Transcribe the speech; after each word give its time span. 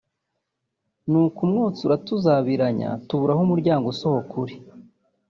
ni 1.09 1.17
uko 1.23 1.39
umwotsi 1.45 1.81
uratuzabiranya 1.83 2.89
tubura 3.07 3.31
aho 3.33 3.41
umuryango 3.47 3.85
usohoka 3.93 4.33
uri 4.43 4.55